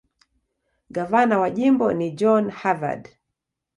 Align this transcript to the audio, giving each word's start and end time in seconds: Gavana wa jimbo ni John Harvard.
Gavana 0.91 1.39
wa 1.39 1.49
jimbo 1.49 1.93
ni 1.93 2.11
John 2.11 2.49
Harvard. 2.49 3.03